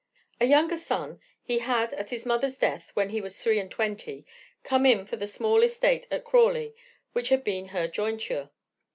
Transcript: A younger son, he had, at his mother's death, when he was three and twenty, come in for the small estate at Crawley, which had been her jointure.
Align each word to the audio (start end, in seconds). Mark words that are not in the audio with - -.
A 0.39 0.47
younger 0.47 0.77
son, 0.77 1.19
he 1.43 1.59
had, 1.59 1.93
at 1.93 2.09
his 2.09 2.25
mother's 2.25 2.57
death, 2.57 2.89
when 2.95 3.09
he 3.11 3.21
was 3.21 3.37
three 3.37 3.59
and 3.59 3.69
twenty, 3.69 4.25
come 4.63 4.83
in 4.83 5.05
for 5.05 5.15
the 5.15 5.27
small 5.27 5.61
estate 5.61 6.07
at 6.09 6.25
Crawley, 6.25 6.73
which 7.13 7.29
had 7.29 7.43
been 7.43 7.67
her 7.67 7.87
jointure. 7.87 8.49